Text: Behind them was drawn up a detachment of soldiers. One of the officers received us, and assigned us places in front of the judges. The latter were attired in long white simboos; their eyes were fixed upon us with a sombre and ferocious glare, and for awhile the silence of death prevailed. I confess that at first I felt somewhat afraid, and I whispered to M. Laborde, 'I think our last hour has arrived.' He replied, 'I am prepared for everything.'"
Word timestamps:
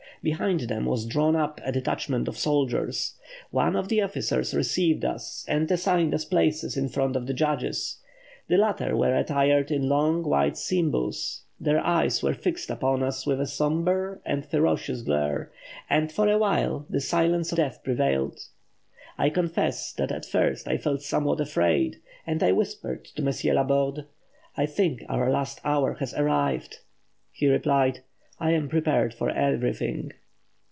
Behind 0.23 0.59
them 0.59 0.85
was 0.85 1.07
drawn 1.07 1.35
up 1.35 1.59
a 1.63 1.71
detachment 1.71 2.27
of 2.27 2.37
soldiers. 2.37 3.15
One 3.49 3.75
of 3.75 3.87
the 3.87 4.01
officers 4.03 4.53
received 4.53 5.03
us, 5.03 5.43
and 5.47 5.71
assigned 5.71 6.13
us 6.13 6.25
places 6.25 6.77
in 6.77 6.89
front 6.89 7.15
of 7.15 7.25
the 7.25 7.33
judges. 7.33 7.97
The 8.47 8.57
latter 8.59 8.95
were 8.95 9.15
attired 9.15 9.71
in 9.71 9.89
long 9.89 10.21
white 10.21 10.57
simboos; 10.57 11.41
their 11.59 11.79
eyes 11.83 12.21
were 12.21 12.35
fixed 12.35 12.69
upon 12.69 13.01
us 13.01 13.25
with 13.25 13.41
a 13.41 13.47
sombre 13.47 14.19
and 14.23 14.45
ferocious 14.45 15.01
glare, 15.01 15.51
and 15.89 16.11
for 16.11 16.27
awhile 16.29 16.85
the 16.87 17.01
silence 17.01 17.51
of 17.51 17.55
death 17.55 17.83
prevailed. 17.83 18.41
I 19.17 19.31
confess 19.31 19.91
that 19.93 20.11
at 20.11 20.27
first 20.27 20.67
I 20.67 20.77
felt 20.77 21.01
somewhat 21.01 21.41
afraid, 21.41 21.99
and 22.27 22.43
I 22.43 22.51
whispered 22.51 23.05
to 23.05 23.23
M. 23.27 23.55
Laborde, 23.55 24.05
'I 24.55 24.67
think 24.67 25.03
our 25.09 25.31
last 25.31 25.59
hour 25.63 25.95
has 25.95 26.13
arrived.' 26.13 26.77
He 27.31 27.47
replied, 27.47 28.01
'I 28.43 28.51
am 28.53 28.69
prepared 28.69 29.13
for 29.13 29.29
everything.'" 29.29 30.13